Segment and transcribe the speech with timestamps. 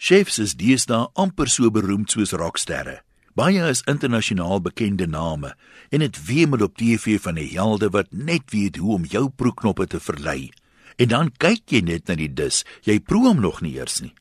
[0.00, 3.02] Chefs is deesdae amper so beroemd soos rocksterre.
[3.36, 5.50] Baie is internasionaal bekende name
[5.92, 9.84] en dit wemel op TV van die helde wat net weet hoe om jou proeknoppe
[9.92, 10.48] te verlei.
[10.96, 14.14] En dan kyk jy net na die dis, jy proe hom nog nie eers nie.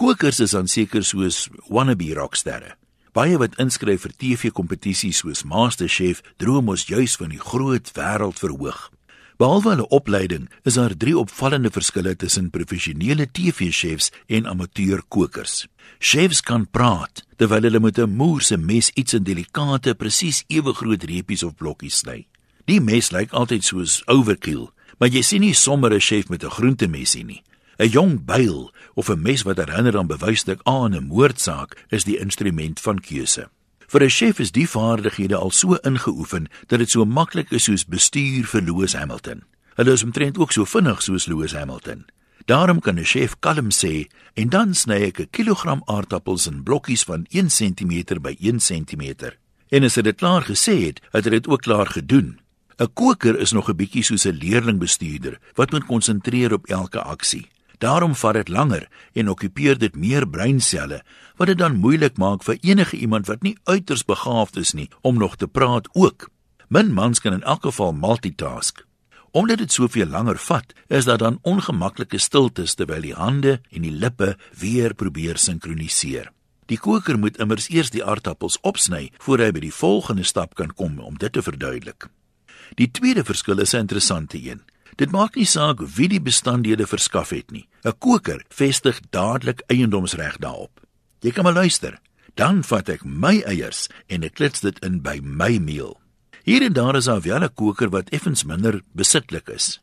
[0.00, 2.72] Kokers is dan seker soos wannabe rocksterre.
[3.12, 8.86] Baie wat inskryf vir TV-kompetisies soos MasterChef droom ons juis van die groot wêreld verhoog.
[9.36, 15.66] Behalwe hulle opleiding, is daar drie opvallende verskille tussen professionele TV-chefs en amateurkokers.
[15.98, 20.72] Chefs kan praat terwyl hulle met 'n moer se mes iets in delikate, presies ewe
[20.72, 22.26] groot reepies of blokkies sny.
[22.64, 26.50] Die mes lyk altyd soos overkill, maar jy sien nie sommer 'n chef met 'n
[26.50, 27.42] groentemesie nie.
[27.78, 32.18] 'n Jong byl of 'n mes wat herinner aan bewyslik aan 'n moordsaak is die
[32.18, 33.50] instrument van keuse.
[33.86, 37.84] Vir 'n chef is die vaardighede al so ingeoefen dat dit so maklik is soos
[37.84, 39.42] bestuur vir Lewis Hamilton.
[39.74, 42.06] Hulle is omtrent ook so vinnig soos Lewis Hamilton.
[42.46, 47.04] Daarom kan 'n chef kalm sê en dan sny ek 'n kilogram aardappels in blokkies
[47.04, 49.34] van 1 cm by 1 cm.
[49.68, 52.40] En as hy dit klaar gesê het, het hy dit ook klaar gedoen.
[52.78, 57.46] 'n Koker is nog 'n bietjie soos 'n leerlingbestuurder wat moet konsentreer op elke aksie.
[57.78, 61.02] Daarom vat dit langer en okkupeer dit meer breinselle
[61.36, 65.18] wat dit dan moeilik maak vir enige iemand wat nie uiters begaafd is nie om
[65.18, 66.30] nog te praat ook.
[66.68, 68.84] Min mans kan in elk geval multitask.
[69.30, 73.92] Omdat dit soveel langer vat, is daar dan ongemaklike stiltes terwyl die hande en die
[73.92, 76.32] lippe weer probeer sinkroniseer.
[76.66, 80.72] Die koker moet immers eers die aardappels opsny voor hy by die volgende stap kan
[80.72, 82.08] kom om dit te verduidelik.
[82.80, 84.64] Die tweede verskil is 'n interessante een.
[84.96, 87.68] Dit maak nie saak wie die bestanddele verskaf het nie.
[87.84, 90.80] 'n Koker vestig dadelik eiendomsreg daarop.
[91.20, 92.00] Jy kan maar luister.
[92.34, 96.00] Dan vat ek my eiers en ek klits dit in by my meel.
[96.44, 99.80] Hier en daar is daar wel 'n koker wat effens minder besitlik is.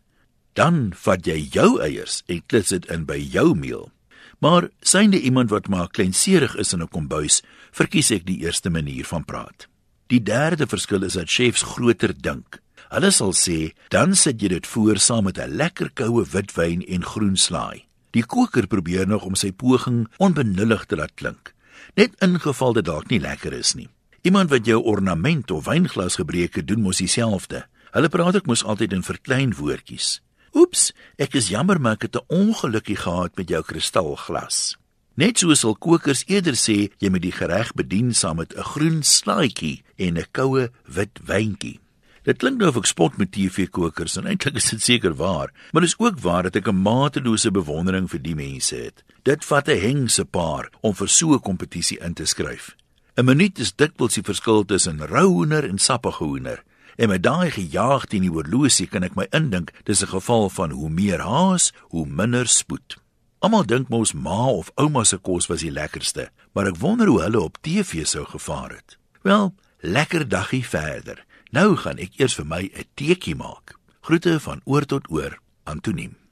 [0.54, 3.92] Dan vat jy jou eiers en klits dit in by jou meel.
[4.40, 9.06] Maar synde iemand wat maar kleinserig is in 'n kombuis, verkies ek die eerste manier
[9.06, 9.68] van praat.
[10.08, 12.63] Die derde verskil is dat chefs groter dink.
[12.94, 17.04] Hulle sal sê, dan sit jy dit voor saam met 'n lekker koue witwyn en
[17.04, 17.86] groen slaai.
[18.12, 21.54] Die koker probeer nog om sy poging onbenullig te laat klink.
[21.96, 23.90] Net ingeval dit dalk nie lekker is nie.
[24.22, 27.66] Iemand wat jou ornament of wynglas gebreek het, doen mos dieselfde.
[27.92, 30.22] Hulle praat ook mos altyd in verklein woordjies.
[30.54, 34.78] Oeps, ek is jammer maar ek het 'n ongelukkie gehad met jou kristalglas.
[35.16, 39.04] Net so sal kokers eerder sê jy moet die gereg bedien saam met 'n groen
[39.04, 41.83] slaaitjie en 'n koue wit wyntjie.
[42.24, 45.84] Dit klink nou of ek spot met TV-kokers en eintlik is dit seker waar, maar
[45.84, 49.04] dit is ook waar dat ek 'n matelose bewondering vir die mense het.
[49.24, 52.76] Dit vat 'n hengse paar om vir so 'n kompetisie in te skryf.
[53.18, 56.64] 'n Minuut is dikwels die verskil tussen rou hoender en sappige hoender.
[56.96, 60.72] En met daai gejaag teen die oorlosie kan ek my indink dis 'n geval van
[60.72, 62.98] hoe meer haas, hoe minder spoed.
[63.40, 67.22] Almal dink mos ma of ouma se kos was die lekkerste, maar ek wonder hoe
[67.22, 68.98] hulle op TV sou gevaar het.
[69.22, 71.26] Wel, lekker daggie verder.
[71.54, 73.78] Nou gaan ek eers vir my 'n teekie maak.
[74.02, 76.23] Groete van oor tot oor, Antoniem.